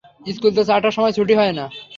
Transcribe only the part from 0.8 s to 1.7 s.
সময় ছুটি হয় না?